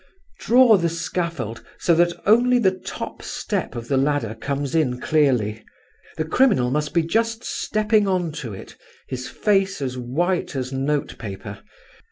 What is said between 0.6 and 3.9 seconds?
the scaffold so that only the top step of